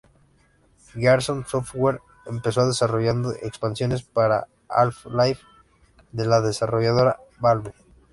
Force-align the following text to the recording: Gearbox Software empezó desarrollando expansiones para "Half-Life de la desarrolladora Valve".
Gearbox 0.95 1.47
Software 1.51 2.01
empezó 2.25 2.65
desarrollando 2.65 3.33
expansiones 3.33 4.01
para 4.01 4.47
"Half-Life 4.67 5.43
de 6.11 6.25
la 6.25 6.41
desarrolladora 6.41 7.19
Valve". 7.37 7.71